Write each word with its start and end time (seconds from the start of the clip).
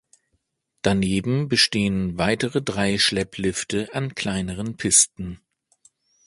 Daneben 0.81 1.47
bestehen 1.47 2.17
weitere 2.17 2.63
drei 2.63 2.97
Schlepplifte 2.97 3.93
an 3.93 4.15
kleineren 4.15 4.75
Pisten. 4.75 5.41